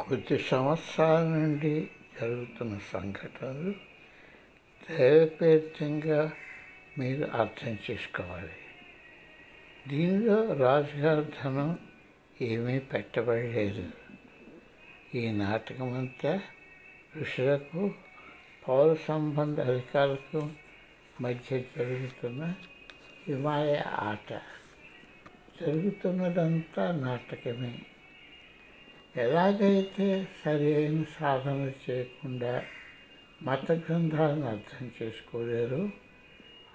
కొద్ది 0.00 0.38
సంవత్సరాల 0.38 1.24
నుండి 1.24 1.90
జరుగుతున్న 2.20 2.78
సంఘటనలు 2.92 3.74
దైవపేతంగా 4.90 6.32
మీరు 6.98 7.24
అర్థం 7.24 7.78
చేసుకోవాలి. 7.90 8.52
దీనిలో 9.88 10.52
రాజుగారి 10.52 11.26
ధనం 11.44 11.78
ఏమీ 12.42 12.78
పెట్టబడలేదు. 12.78 13.90
ఈ 15.14 15.32
నాటకం 15.32 15.92
అంతా 15.92 16.42
ఋషులకు 17.20 17.94
పౌర 18.68 18.96
సంబంధ 19.08 19.60
అధికారులకు 19.60 20.50
మధ్య 21.20 21.58
జరుగుతున్న 21.58 22.54
హిమాలయ 23.28 23.78
ఆట. 23.78 24.32
జరుగుతున్నదంతా 25.60 26.92
నాటకమే. 26.92 27.78
ఎలాగైతే 29.16 30.28
సరైన 30.44 31.04
సాధన 31.20 31.72
చేయకుండా 31.90 32.64
మత 33.42 33.72
గ్రంథాలను 33.72 34.46
అర్థం 34.46 34.90
చేసుకోలేరు 35.02 35.90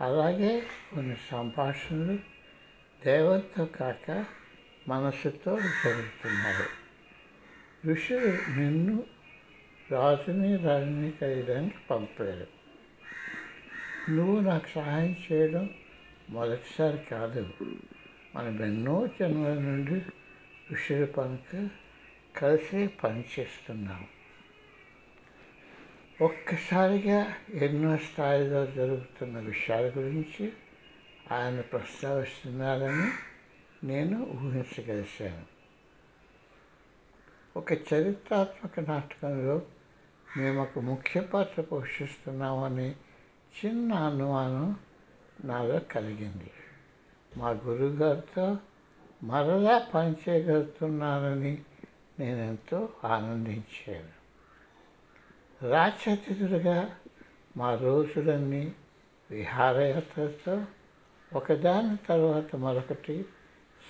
అలాగే 0.02 0.64
కొన్ని 0.96 1.18
సంభాషణలు 1.32 2.20
దేవంతో 3.06 3.66
కాక 3.66 4.26
మనసుతో 4.88 5.60
జరుగుతున్నారు 5.60 6.84
ఋషులు 7.88 8.60
నిన్ను 8.60 9.04
రాజుని 9.92 10.58
రాజుని 10.58 11.12
కలియడానికి 11.12 11.76
పంపారు. 11.92 12.48
నువ్వు 14.12 14.40
నాకు 14.40 14.68
సహాయం 14.76 15.16
చేయడం 15.32 15.70
మొదటిసారి 16.30 16.98
కాదు. 17.12 17.54
మనం 18.36 18.64
ఎన్నో 18.64 19.08
జన్మల 19.20 19.54
నుండి 19.54 20.02
ఋషుల 20.74 21.06
పనికి 21.06 21.68
కలిసి 22.38 22.88
పనిచేస్తున్నాం. 22.88 24.08
ఒక్కసారిగా 26.22 27.34
ఎన్నో 27.54 27.98
స్థాయిలో 27.98 28.66
జరుగుతున్న 28.66 29.40
విషయాల 29.40 29.84
గురించి 29.98 30.54
ఆయన 31.32 31.62
ప్రస్తావిస్తున్నారని 31.62 33.12
నేను 33.86 34.24
ఊహించగలిశాను. 34.24 35.54
ఒక 37.60 37.72
చరిత్రాత్మక 37.72 38.80
నాటకంలో 38.80 39.62
మేము 40.38 40.62
ఒక 40.62 40.80
ముఖ్య 40.80 41.22
పాత్ర 41.22 41.62
పోషిస్తున్నామని 41.62 42.92
చిన్న 43.66 43.94
అనుమానం 43.94 44.80
నాలో 45.46 45.80
కలిగింది. 45.80 46.52
మా 47.38 47.50
గురుగారితో 47.50 48.58
మరలా 49.24 49.88
పనిచేయగలుగుతున్నానని 49.94 51.62
నేను 52.24 52.40
ఎంతో 52.40 52.90
ఆనందించాను. 53.04 54.24
రాక్షతిథులుగా 55.70 56.98
మా 57.58 57.76
రోజులన్నీ 57.76 58.76
విహారయాత్రతో 59.32 60.66
ఒకదాని 61.34 61.98
తర్వాత 62.08 62.56
మరొకటి 62.56 63.26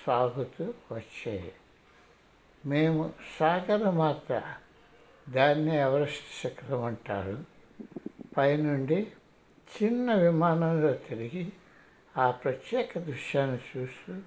సాగుతూ 0.06 0.74
వచ్చాయి. 0.92 1.52
మేము 2.66 3.12
సాగరమాత 3.40 4.54
దాన్ని 5.28 5.76
ఎవరెస్ట్ 5.76 6.40
శిఖరం 6.40 6.84
అంటారు. 6.84 7.44
పైనుండి 8.36 9.12
చిన్న 9.82 10.14
విమానంలో 10.14 10.92
తిరిగి 10.92 11.52
ఆ 12.16 12.30
ప్రత్యేక 12.30 12.98
దృశ్యాన్ని 12.98 13.58
చూస్తూ 13.76 14.20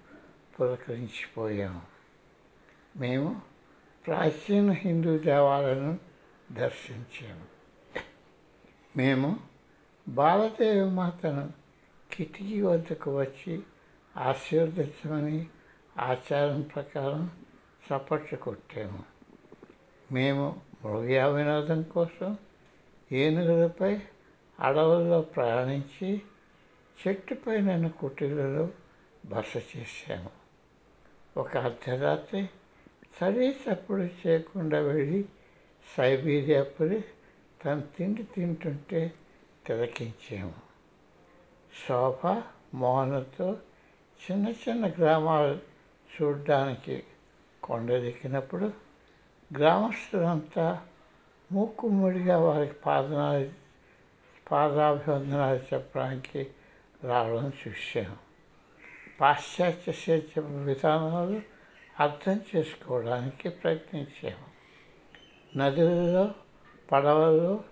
పులకరించిపోయాము. 0.59 1.81
మేము 2.97 3.56
ప్రాచీన 4.07 4.71
హిందూ 4.71 5.17
దేవాలను 5.17 5.97
దర్శించాము 6.51 7.45
మేము 8.97 9.39
బాలదేవి 10.07 10.89
మాతను 10.89 11.53
కిటికీ 12.11 12.61
వద్దకు 12.61 13.19
వచ్చి 13.19 13.63
ఆశీర్వదించమని 14.17 15.47
ఆచారం 15.97 16.61
ప్రకారం 16.61 17.31
చప్పట్లు 17.87 18.37
కొట్టాము. 18.37 19.03
మేము 20.13 20.61
మృగయా 20.85 21.27
వినోదం 21.27 21.83
కోసం 21.83 22.37
ఏనుగులపై 23.11 23.99
అడవుల్లో 24.59 25.21
ప్రయాణించి 25.21 26.21
చెట్టుపైన 27.07 27.87
కుటీలలో 27.87 28.69
బస 29.25 29.57
చేశాము. 29.57 30.29
ఒక 31.39 31.57
అర్ధరాత్రి 31.57 32.49
సర్వీస్ 33.21 33.67
అప్పుడు 33.67 34.07
చేయకుండా 34.27 34.79
వెళ్ళి 34.79 35.25
సైబీరియా 35.97 36.65
తను 37.65 37.81
తిండి 37.81 38.23
తింటుంటే 38.23 39.13
తిలకించాము. 39.65 40.53
శోభ 41.87 42.43
మోహనతో 42.73 43.57
చిన్న 44.31 44.47
చిన్న 44.47 44.87
గ్రామాలు 44.87 45.59
చూడడానికి 46.21 47.03
కొండదిక్కినప్పుడు 47.63 48.73
గ్రామస్తులంతా 49.57 50.85
మూక్కుమ్మడిగా 51.51 52.37
వారికి 52.37 52.73
పాదనాలు 52.73 53.49
పాదాభివందనాలు 54.51 55.59
చెప్పడానికి 55.73 56.47
రావడం 57.03 57.51
చూశాము 57.67 58.17
పాశ్చాత్య 59.21 59.91
సేద్య 59.91 60.41
విధానాలు 60.41 61.56
అర్థం 61.99 62.41
చేసుకోవడానికి 62.55 63.49
ప్రయత్నించాము. 63.49 64.57
నదులలో 65.57 66.31
పడవల్లో 66.91 67.63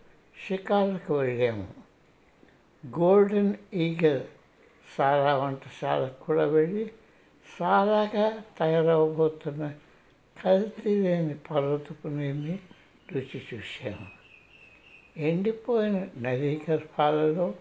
షికారులకు 0.48 1.20
వెళ్ళాము. 1.20 1.74
గోల్డెన్ 3.00 3.54
ఈగల్ 3.74 4.22
సారా 4.98 5.36
వంటశాలకు 5.36 6.24
కూడా 6.24 6.46
వెళ్ళి 6.46 6.92
సారాగా 7.60 8.44
తయారవబోతున్న 8.60 9.74
కల్తీ 10.44 11.02
లేని 11.02 11.36
పర్వతపు 11.36 12.08
నీరుని 12.08 12.60
రుచి 13.12 13.42
చూశాము. 13.54 14.08
ఎండిపోయిన 15.18 16.08
నదీ 16.18 16.62
గర్భాలలో 16.70 17.54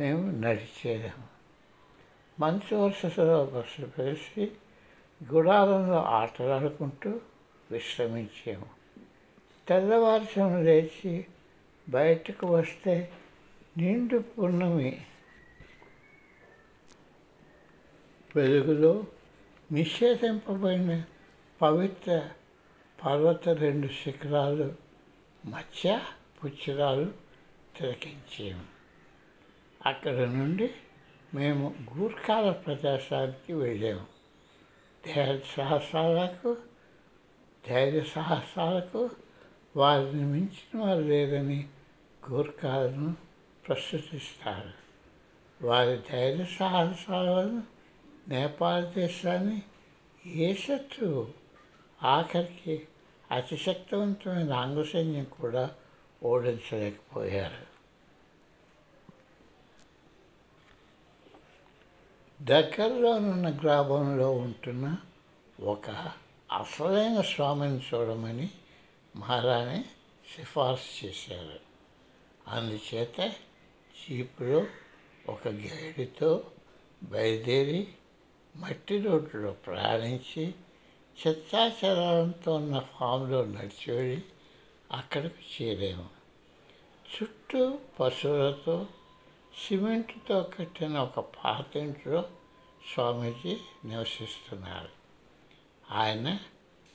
మేము 0.00 0.30
నడిచేదాము. 0.30 1.38
మంచు 2.40 2.76
వరుసలో 2.76 3.44
బస్సులు 3.44 3.86
కలిసి 3.86 4.50
గుడారంలో 5.22 6.02
ఆటలాడుకుంటూ 6.02 7.20
విశ్రమించాము 7.70 8.66
తెల్లవారుసం 9.68 10.64
లేచి 10.64 11.26
బయటకు 11.88 12.46
వస్తే 12.46 13.12
నిండు 13.78 14.18
పున్నమి 14.18 15.00
వెలుగులో 18.36 19.04
నిషేధింపబడిన 19.72 21.04
పవిత్ర 21.62 22.30
పర్వత 23.06 23.48
రెండు 23.48 23.86
శిఖరాలు 23.86 24.74
మధ్య 25.46 26.00
పుచ్చిరాలు 26.44 27.12
తిలకించాము 27.76 28.64
అక్కడ 29.86 30.14
నుండి 30.14 30.70
మేము 31.34 31.74
గూర్ఖాల 31.94 32.50
ప్రదేశానికి 32.50 33.52
వెళ్ళాము. 33.52 34.17
ధైర్య 35.14 35.40
సహస్రాలకు 35.56 36.56
ధైర్య 37.68 38.00
సాహసాలకు 38.00 39.10
వారిని 39.76 40.24
మించిన 40.24 40.82
వారు 40.82 41.00
లేదని 41.00 41.66
గూర్ఖాలను 42.30 43.14
ప్రస్తుతిస్తారు 43.66 44.72
వారి 45.66 45.98
ధైర్య 46.12 46.44
సాహసాల 46.44 47.30
వల్ల 47.30 47.60
నేపాల్ 48.28 48.86
దేశాన్ని 48.94 49.62
ఏ 50.36 50.54
శత్రువు 50.54 51.26
ఆఖరికి 52.02 52.76
అతిశక్తివంతమైన 53.30 54.52
శక్తివంతమైన 54.52 54.82
సైన్యం 54.82 55.26
కూడా 55.40 55.64
ఓడించలేకపోయారు. 56.24 57.67
దగ్గరలోనున్న 62.48 63.50
గ్రామంలో 63.50 64.32
ఉంటున్న 64.32 64.96
ఒక 65.60 65.90
అసలైన 66.52 67.20
స్వామిని 67.20 67.78
చూడమని 67.78 68.50
మహారాణి 69.16 69.84
సిఫార్సు 70.36 71.06
చేశారు. 71.06 71.60
అందుచేత 72.48 73.32
చీపులో 74.00 74.66
ఒక 75.28 75.48
గైడుతో 75.48 76.44
బయలుదేరి 77.02 77.88
మట్టి 78.56 79.00
రోడ్డులో 79.00 79.52
ప్రయాణించి 79.52 80.54
చెత్తాచెదారంతో 81.26 82.54
ఉన్న 82.54 82.78
ఫామ్లో 82.78 83.44
నడిచి 83.44 83.96
వెళ్ళి 83.96 84.22
అక్కడికి 84.92 85.64
చేరాము. 85.64 86.08
చుట్టూ 87.14 87.78
పశువులతో 88.00 88.86
సిమెంట్తో 89.68 90.42
కట్టిన 90.42 90.98
ఒక 90.98 91.20
పాత 91.20 91.76
ఇంట్లో 91.76 92.24
స్వామీజీ 92.94 93.56
నివసిస్తున్నారు. 93.84 94.88
ఆయన 95.90 96.38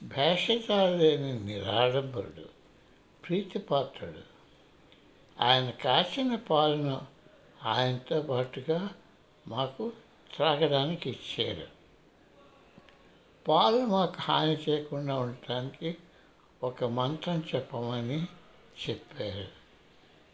భేషజాలేని 0.03 1.39
నిరాడంబరుడు 1.39 2.50
ప్రీతిపాత్రుడు. 3.27 4.33
ఆయన 5.41 5.69
కాచిన 5.69 6.35
పాలను 6.35 7.01
ఆయనతో 7.63 8.21
పాటుగా 8.21 8.89
మాకు 9.47 9.91
త్రాగడానికి 10.35 11.09
ఇచ్చారు. 11.09 11.68
పాలు 13.47 13.77
మాకు 13.77 14.15
హాని 14.19 14.57
చేయకుండా 14.69 15.15
ఉండటానికి 15.15 15.97
ఒక 16.63 16.83
మంత్రం 16.83 17.44
చెప్పమని 17.56 18.24
చెప్పారు. 18.89 19.47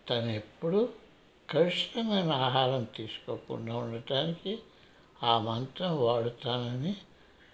తను 0.10 0.32
ఎప్పుడు 0.32 0.90
కలుషితమైన 1.50 2.32
ఆహారం 2.32 2.84
తీసుకోకుండా 2.84 3.76
ఉండటానికి 3.76 4.60
ఆ 5.24 5.40
మంత్రం 5.40 5.98
వాడుతానని 5.98 6.96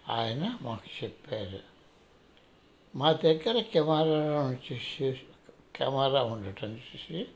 ఆయన 0.09 0.57
మాకు 0.61 1.03
చెప్పారు. 1.03 1.59
మా 2.95 3.11
దగ్గర 3.11 3.61
కెమెరా 3.61 4.57
చూసి 4.71 5.19
కెమెరా 5.75 6.23
ఉండటం 6.23 6.71
చూసి 6.73 7.27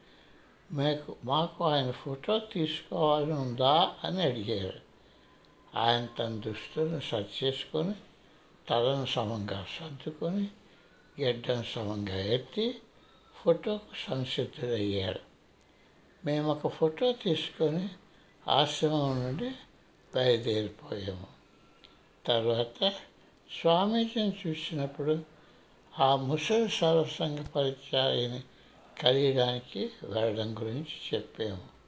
మీకు 0.71 1.15
మాకు 1.23 1.63
ఆయన 1.63 1.91
ఫోటో 1.91 2.39
తీసుకోవాలని 2.39 3.33
ఉందా 3.33 3.95
అని 4.03 4.21
అడిగారు. 4.21 4.79
ఆయన 5.75 6.05
తన 6.05 6.39
దుస్తులను 6.39 6.99
సర్చ్ 6.99 7.43
చేసుకొని 7.43 7.95
తలను 8.69 9.05
సమంగా 9.05 9.65
సర్దుకొని 9.79 10.47
గడ్డను 11.21 11.63
సమంగా 11.63 12.15
ఎత్తి 12.15 12.81
ఫోటోకు 13.35 14.09
సంసిద్ధుడయ్యాడు 14.09 15.19
మేము 16.25 16.51
ఒక 16.51 16.67
ఫోటో 16.67 17.11
తీసుకొని 17.11 17.89
ఆశ్రమం 18.47 19.25
నుండి 19.25 19.51
బయలుదేరిపోయాము. 20.15 21.27
తర్వాత 22.25 22.89
స్వామీజీని 23.61 24.37
చూసినప్పుడు 24.47 25.19
ఆ 25.99 26.15
ముసలి 26.15 26.69
సర్వసంగ 26.69 27.43
పరిచయాన్ని 27.43 28.43
కలిగడానికి 29.03 29.91
వెళ్ళడం 30.03 30.59
గురించి 30.59 31.15
చెప్పాము. 31.15 31.79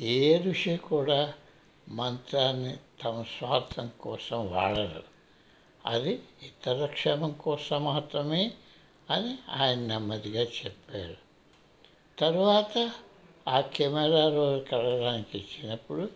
ఏ 0.00 0.42
ఋషి 0.42 0.76
కూడా 0.76 1.34
మంత్రాన్ని 1.88 2.76
తమ 3.04 3.22
స్వార్థం 3.22 3.90
కోసం 4.00 4.50
వాడరు. 4.50 5.02
అది 5.86 6.22
ఇతర 6.42 6.86
క్షేమం 6.86 7.32
కోసం 7.32 7.84
మాత్రమే 7.84 8.52
అని 9.10 9.38
ఆయన 9.48 9.78
నెమ్మదిగా 9.78 10.42
చెప్పారు. 10.42 11.16
తరువాత 12.18 12.92
ఆ 13.48 13.60
కెమెరా 13.60 14.28
రోల్ 14.28 14.64
కలడానికి 14.66 15.38
ఇచ్చినప్పుడు 15.38 16.08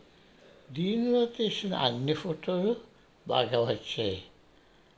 దీనిలో 0.72 1.26
తీసిన 1.26 1.75
అన్ని 1.75 2.14
ఫోటోలు 2.14 2.76
బాగా 3.28 3.61
వచ్చాయి. 3.61 4.25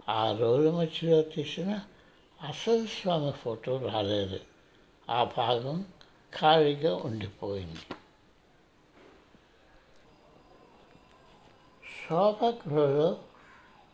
ఆ 0.08 0.36
రోజు 0.36 0.68
మధ్యలో 0.68 1.22
తీసిన 1.22 1.80
అసలు 2.48 2.86
స్వామి 2.86 3.32
ఫోటో 3.32 3.78
రాలేదు. 3.78 4.40
ఆ 5.10 5.24
భాగం 5.24 5.84
ఖాళీగా 6.40 6.96
ఉండిపోయింది. 6.96 7.78
శోభగృహలో 12.08 13.18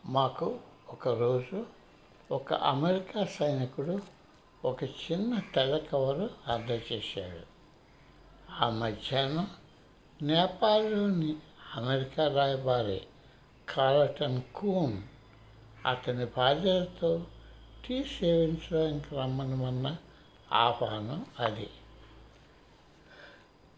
మాకు 0.07 0.61
ఒకరోజు 0.89 1.67
ఒక 2.31 2.53
అమెరికా 2.53 3.25
సైనికుడు 3.25 3.99
ఒక 4.65 4.85
చిన్న 4.85 5.43
తెల్ల 5.55 5.79
కవరు 5.79 6.31
అందజేశాడు. 6.47 7.41
ఆ 8.53 8.71
మధ్యాహ్నం 8.71 9.51
నేపాల్లోని 10.23 11.37
అమెరికా 11.77 12.29
రాయబారి 12.29 13.01
కార్లటన్ 13.69 14.43
కూన్ 14.55 15.03
అతని 15.89 16.27
భార్యతో 16.27 17.27
టీ 17.89 18.05
సేవించడానికి 18.05 19.15
రమ్మని 19.15 19.57
మొన్న 19.57 19.97
ఆహ్వానం 20.53 21.27
అది. 21.39 21.71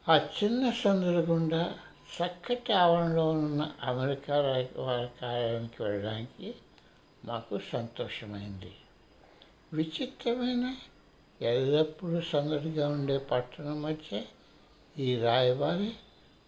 ఆ 0.09 0.17
చిన్న 0.17 0.71
సందుల 0.71 1.33
గుండా 1.33 1.79
చక్కటి 2.17 2.73
ఆవరణలో 2.73 3.31
ఉన్న 3.31 3.71
అమెరికా 3.83 4.41
వారి 4.77 5.09
కార్యానికి 5.23 5.83
వెళ్ళడానికి 5.83 6.55
మాకు 7.25 7.61
సంతోషమైంది. 7.73 8.73
విచిత్రమైన 9.73 10.75
ఎల్లప్పుడూ 11.43 12.21
సందడిగా 12.21 12.89
ఉండే 12.89 13.19
పట్టణం 13.19 13.83
మధ్య 13.83 14.23
ఈ 14.99 15.17
రాయబారి 15.17 15.93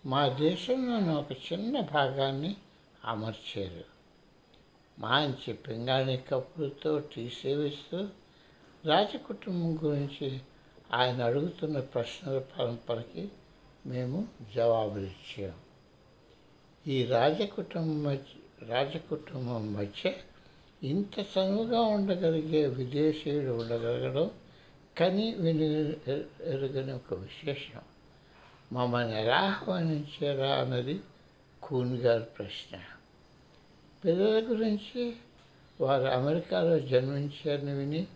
మా 0.07 0.29
దేశంలోని 0.29 1.15
ఒక 1.15 1.33
చిన్న 1.33 1.81
భాగాన్ని 1.81 2.57
అమర్చారు. 3.05 3.85
మంచి 4.99 5.53
పింగాణి 5.53 6.17
కప్పులతో 6.17 6.99
టీ 6.99 7.29
సేవిస్తూ 7.29 8.09
రాజకుటుంబం 8.85 9.91
గురించి 9.91 10.41
ఆయన 10.95 11.23
అడుగుతున్న 11.23 11.81
ప్రశ్నల 11.81 12.39
పరంపరకి 12.39 13.29
మేము 13.87 14.29
జవాబులు 14.55 15.07
ఇచ్చాం 15.07 15.53
ఈ 16.87 17.05
రాజకుటుంబం 17.05 18.03
మధ్య 18.03 18.67
రాజకుటుంబం 18.67 19.73
మధ్య 19.73 20.13
ఇంత 20.83 21.21
చనువుగా 21.21 21.81
ఉండగలిగే 21.81 22.67
విదేశీయుడు 22.67 23.53
ఉండగలగడం 23.53 24.31
కని 24.99 25.35
విని 25.35 25.65
ఎరుగని 26.53 26.93
ఒక 26.93 27.15
విశేషం. 27.15 27.96
మమ్మల్ని 28.73 29.23
ఎలా 29.23 29.37
ఆహ్వానించారా 29.37 30.55
అన్నది 30.55 31.01
కూన్ 31.63 31.97
గారి 31.99 32.25
ప్రశ్న. 32.25 32.79
పిల్లల 34.05 34.45
గురించి 34.49 35.17
వారు 35.81 36.05
అమెరికాలో 36.05 36.79
జన్మించారని 36.79 37.73
విని 37.73 38.07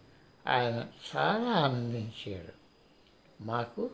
ఆయన 0.46 0.86
చాలా 1.16 1.50
ఆనందించాడు 1.50 2.60
మాకు 3.42 3.90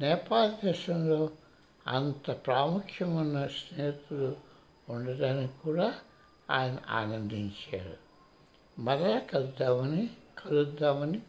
నేపాల్ 0.00 0.66
దేశంలో 0.66 1.30
అంత 1.86 2.30
ప్రాముఖ్యం 2.30 3.16
ఉన్న 3.16 3.46
స్నేహితులు 3.46 4.36
ఉండడానికి 4.88 5.52
కూడా 5.64 5.94
ఆయన 6.50 6.78
ఆనందించారు. 6.88 7.96
మరలా 8.78 9.18
కలుద్దామని 9.18 10.10
కలుద్దామని 10.38 11.22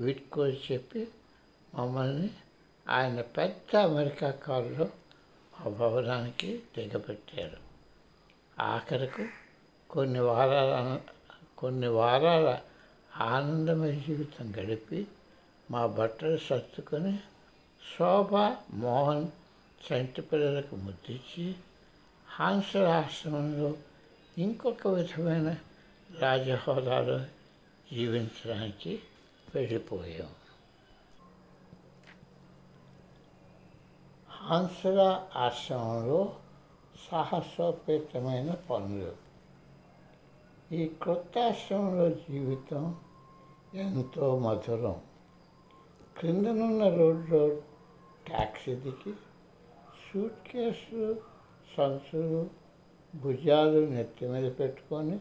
వీటికో 0.00 0.46
చెప్పి 0.46 1.08
మమ్మల్ని 1.74 2.30
ఆయన 2.88 3.20
పెద్ద 3.20 3.76
అమెరికా 3.76 4.30
కారులో 4.30 4.86
ఆ 5.60 5.68
భవనానికి 5.68 6.62
దిగబెట్టారు 6.76 7.60
ఆఖరకు 8.62 9.24
కొన్ని 9.90 10.20
వారాల 10.20 10.98
కొన్ని 11.58 11.88
వారాల 11.88 12.60
ఆనందమయ 13.16 13.92
జీవితం 13.92 14.52
గడిపి 14.58 15.06
మా 15.70 15.86
బట్టలు 15.86 16.38
సర్దుకొని 16.38 17.14
శోభ 17.82 18.36
మోహన్ 18.72 19.28
చంటి 19.86 20.22
పిల్లలకు 20.22 20.76
ముద్దిచ్చి 20.76 21.54
హాన్సల 22.28 22.86
ఆశ్రమంలో 22.86 23.76
ఇంకొక 24.38 24.86
విధమైన 24.88 25.56
రాజహోదాలో 26.20 27.18
జీవించడానికి 27.92 29.02
వెళ్ళిపోయాం. 29.54 30.30
హాన్సల 34.48 35.26
ఆశ్రమంలో 35.36 36.32
సాహసోపేతమైన 37.10 38.54
పనులు. 38.70 39.12
ఈ 40.74 40.88
క్రొత్త 40.88 41.38
ఆశ్రమంలో 41.38 42.08
జీవితం 42.08 42.96
ఎంతో 43.74 44.38
మధురం. 44.38 45.00
క్రిందనున్న 46.18 46.88
రోడ్లో 46.88 47.48
ట్యాక్సీ 48.26 48.74
దిగి 48.74 49.12
సూట్ 50.04 50.48
కేసులు 50.48 51.16
సంచులు 51.76 52.50
భుజాలు 53.16 53.86
నెత్తి 53.86 54.28
మీద 54.28 54.58
పెట్టుకొని 54.58 55.18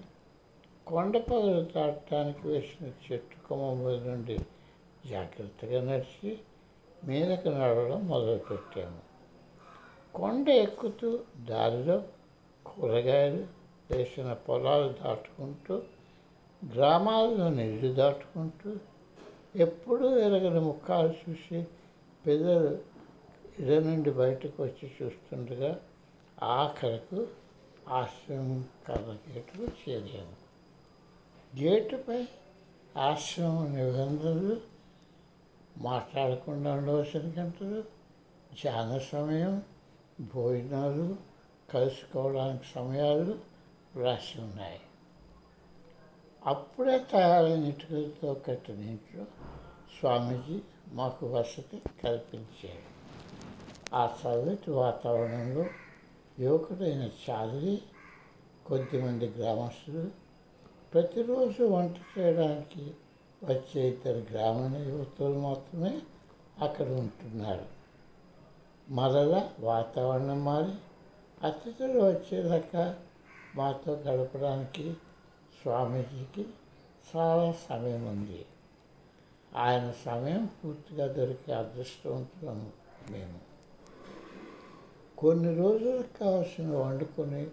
కొండ 0.88 1.18
పగలు 1.18 1.64
దాటడానికి 1.76 2.48
వేసిన 2.48 2.88
చెట్టు 2.88 3.48
కొమ్మ 3.48 3.90
నుండి 3.90 4.40
జాగ్రత్తగా 5.06 5.92
నడిచి 5.92 6.40
మీదకు 7.04 7.50
నడవడం 7.50 8.08
మొదలుపెట్టాము. 8.08 9.07
కొండ 10.14 10.48
ఎక్కుతూ 10.60 11.10
దారిలో 11.46 11.98
కూరగాయలు 12.66 13.44
వేసిన 13.90 14.30
పొలాలు 14.46 14.88
దాటుకుంటూ 14.94 15.76
గ్రామాల్లో 16.62 17.48
నీళ్ళు 17.50 17.90
దాటుకుంటూ 17.94 18.70
ఎప్పుడూ 19.56 20.08
ఎరగని 20.20 20.62
ముఖాలు 20.62 21.12
చూసి 21.20 21.60
పెద్దలు 22.26 22.72
ఇద 23.60 23.78
నుండి 23.86 24.12
బయటకు 24.14 24.58
వచ్చి 24.64 24.88
చూస్తుండగా 24.96 25.72
ఆఖరకు 26.56 27.20
ఆశ్రమం 27.92 28.60
కర్ర 28.88 29.12
గేటుకు 29.26 29.68
చేరాము 29.82 30.36
గేటుపై 31.54 32.20
ఆశ్రమం 33.02 33.66
నిబంధనలు 33.74 34.58
మాట్లాడకుండా 35.84 36.70
ఉండవలసిన 36.74 37.26
గంటలు 37.38 37.80
ధ్యాన 38.54 38.92
సమయం 39.08 39.56
భోజనాలు 40.22 41.16
కలుసుకోవడానికి 41.70 42.64
సమయాలు 42.76 43.40
రాసి 44.00 44.42
ఉన్నాయి 44.42 44.80
అప్పుడే 46.48 47.00
తయారైన 47.12 47.64
ఇటుకలతో 47.64 48.34
కట్టిన 48.34 48.80
ఇంట్లో 48.80 49.26
స్వామీజీ 50.00 50.62
మాకు 50.92 51.28
వసతి 51.28 51.82
కల్పించారు. 52.04 52.98
ఆ 53.96 54.18
చల్లటి 54.26 54.72
వాతావరణంలో 54.72 55.66
యువకుడైన 56.40 57.10
చాలరి 57.30 57.82
కొద్దిమంది 58.66 59.28
గ్రామస్తులు 59.28 60.10
ప్రతిరోజు 60.94 61.64
వంట 61.64 62.20
చేయడానికి 62.20 62.92
వచ్చే 63.44 63.90
ఇద్దరు 63.90 64.26
గ్రామీణ 64.32 64.82
యువతులు 64.82 65.40
మాత్రమే 65.40 66.02
అక్కడ 66.62 66.88
ఉంటున్నారు. 66.88 67.77
మరలా 68.90 69.50
వాతావరణం 69.60 70.46
మారి 70.46 70.74
అతిథులు 71.44 72.00
వచ్చేదాకా 72.00 72.96
మాతో 73.56 73.94
గడపడానికి 73.94 74.96
స్వామీజీకి 75.62 76.46
చాలా 77.08 77.52
సమయం 77.70 78.06
ఉంది 78.06 78.46
ఆయన 79.56 79.94
సమయం 80.06 80.46
పూర్తిగా 80.46 81.08
దొరికే 81.08 81.54
అదృష్టవంతులము 81.54 82.72
మేము. 83.12 83.40
కొన్ని 85.18 85.56
రోజులకు 85.56 86.24
కావాల్సిన 86.24 86.76
వండుకొని 86.76 87.48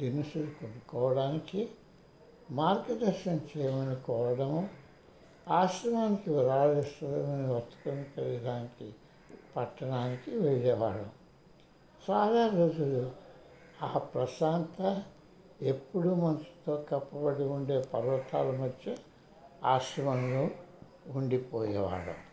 దినుసులు 0.00 0.46
కొనుక్కోవడానికి 0.46 1.68
మార్గదర్శనం 2.50 3.40
చేయమని 3.56 3.96
కోరడము 3.96 4.68
ఆశ్రమానికి 5.50 6.30
విరాళిస్తామని 6.30 7.54
వర్తకం 7.54 8.06
కలిగడానికి 8.16 8.94
పట్టణానికి 9.56 10.38
వెళ్ళేవాళ్ళం. 10.38 11.10
చాలా 12.10 12.46
రోజులు 12.46 13.10
ఆ 13.82 13.98
ప్రశాంత 13.98 15.02
ఎప్పుడూ 15.62 16.14
మనసుతో 16.14 16.84
కప్పబడి 16.88 17.44
ఉండే 17.44 17.80
పర్వతాల 17.82 18.50
మధ్య 18.56 18.96
ఆశ్రమంలో 19.64 20.50
ఉండిపోయేవాడు 21.16 22.26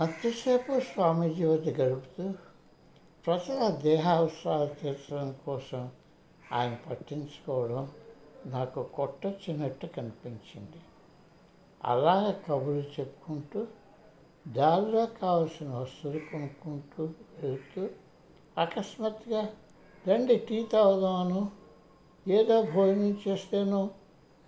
అంతసేపు 0.00 0.80
స్వామీజీ 0.80 1.44
వద్ద 1.44 1.68
గడుపుతూ 1.68 2.34
ప్రజల 3.26 3.68
దేహావసరాలు 3.68 4.68
తీర్చడం 4.82 5.36
కోసం 5.46 5.90
ఆయన 6.52 6.78
పట్టించుకోవడం 6.90 7.92
నాకు 8.46 8.82
కొట్టొచ్చినట్టు 8.82 9.86
కనిపించింది. 9.86 10.80
అలాగే 11.84 12.32
కబుర్లు 12.48 13.00
చెప్పుకుంటూ 13.00 13.66
దారిలో 14.48 15.06
కావలసిన 15.06 15.68
వస్తువులు 15.68 16.18
కొనుక్కుంటూ 16.18 17.04
వెళుతూ 17.42 17.88
అకస్మాత్తుగా 18.58 19.48
రండి 20.08 20.36
టీ 20.36 20.66
తాగుదాను 20.72 21.50
ఏదో 22.28 22.62
భోజనం 22.62 23.20
చేస్తేను 23.28 23.90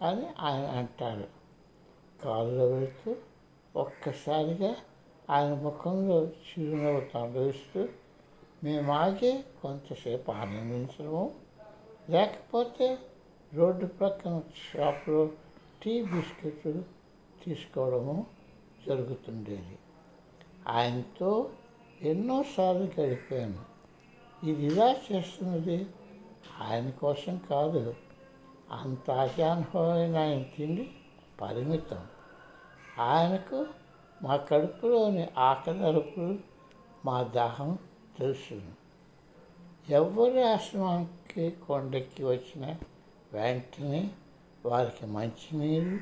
అని 0.03 0.26
ఆయన 0.41 0.65
అంటారు. 0.65 1.29
కారులో 2.25 2.69
వెళుతూ 2.69 3.17
ఒక్కసారిగా 3.76 4.76
ఆయన 5.31 5.55
ముఖంలో 5.55 6.26
చిరునవ్వు 6.26 7.00
తండ్రిస్తూ 7.00 7.88
మేము 8.65 8.93
ఆగి 8.93 9.45
కొంతసేపు 9.62 10.31
ఆనందించడము. 10.31 11.35
లేకపోతే 12.11 12.99
రోడ్డు 13.55 13.87
ప్రక్కన 13.87 14.43
షాప్లో 14.73 15.31
టీ 15.83 16.03
బిస్కెట్లు 16.03 16.85
తీసుకోవడము 17.45 18.26
జరుగుతుండేది. 18.87 19.79
ఆయనతో 20.68 21.50
ఎన్నోసార్లు 22.02 23.00
గడిపాను. 23.00 23.76
ఇది 24.46 24.62
ఇలా 24.66 24.96
చేస్తున్నది 25.12 25.87
ఆయన 26.61 26.90
కోసం 26.90 27.40
కాదు. 27.50 27.94
అంత 28.73 29.11
అజానుభవమైన 29.11 30.16
ఆయన 30.16 30.42
తిండి 30.42 30.90
పరిమితం. 31.40 32.06
ఆయనకు 32.99 33.66
మా 34.23 34.37
కడుపులోని 34.37 35.28
ఆకలి 35.38 35.87
అరుపులు 35.87 36.38
మా 37.04 37.23
దాహం 37.23 37.78
తెలుసు 38.18 38.61
ఎవరి 39.88 40.42
ఆశ్రమానికి 40.42 41.50
కొండెక్కి 41.50 42.25
వచ్చిన 42.25 42.76
వెంటనే 43.32 44.11
వారికి 44.66 45.06
మంచినీరు 45.06 45.99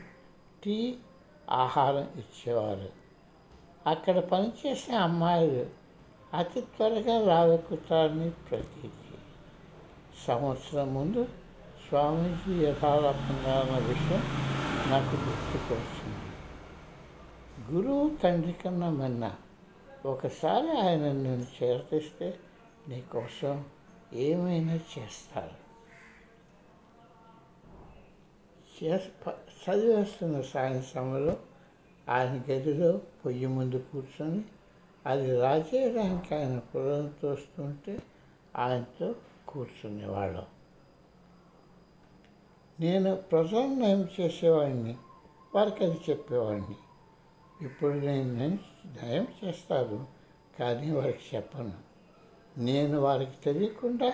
టీ 0.64 0.96
ఆహారం 1.50 2.08
ఇచ్చేవారు. 2.16 3.03
అక్కడ 3.86 4.18
పనిచేసే 4.18 4.92
అమ్మాయిలు 4.92 5.66
అతి 6.34 6.60
త్వరగా 6.60 7.26
రావెక్కుతారని 7.26 8.30
ప్రతీతి. 8.30 8.90
సంవత్సరం 10.26 10.94
ముందు 10.94 11.28
స్వామీజీ 11.88 12.64
యథాలాపంగా 12.64 13.60
ఉన్న 13.60 13.78
విషయం 13.78 14.22
నాకు 14.90 15.16
గుర్తుకొచ్చింది. 15.16 16.24
గురువు 17.72 18.16
తండ్రి 18.22 18.52
కన్నా 18.52 18.90
మిన్న 18.90 19.34
ఒకసారి 20.06 20.80
ఆయన 20.80 21.12
నేను 21.12 21.46
చేరతిస్తే 21.62 22.38
నీకోసం 22.88 23.64
ఏమైనా 24.12 24.74
చేస్తారు? 24.74 25.64
చేసి 28.84 29.08
ప- 29.26 29.70
చదివేస్తున్న 29.70 30.40
సాయంత్రంలో 30.40 31.36
ఆయన 32.08 32.34
గదిలో 32.50 33.00
పొయ్యి 33.24 33.46
ముందు 33.46 33.84
కూర్చొని 33.92 34.44
అది 35.06 35.40
రాజేయడానికి 35.40 36.34
ఆయన 36.34 36.58
పొలం 36.58 37.14
తోస్తుంటే 37.22 38.02
ఆయనతో 38.56 39.14
కూర్చునేవాళ్ళం. 39.48 40.44
నేను 42.80 43.16
ప్రజలను 43.16 43.74
నయం 43.74 44.08
చేసేవాడిని 44.20 44.96
వారికి 45.54 45.84
అది 45.84 46.00
చెప్పేవాడిని. 46.10 46.76
ఇప్పుడు 47.64 47.92
నేను 47.92 48.34
నయం 48.34 48.58
నయం 49.02 49.26
చేస్తాను 49.44 50.06
కానీ 50.58 50.90
వారికి 50.90 51.36
చెప్పను. 51.36 51.72
నేను 52.58 53.00
వారికి 53.00 53.32
తెలియకుండా 53.44 54.12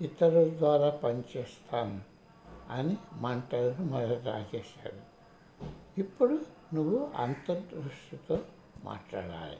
ఇతరుల 0.00 0.58
ద్వారా 0.58 0.90
పనిచేస్తాను 0.90 2.00
అని 2.70 2.96
మంటలను 3.14 3.84
మరి 3.84 4.14
రాజేశాడు. 4.14 5.08
ఇప్పుడు 6.00 6.57
నువ్వు 6.74 7.10
అంతర్దృష్టితో 7.16 8.36
మాట్లాడాలి. 8.84 9.58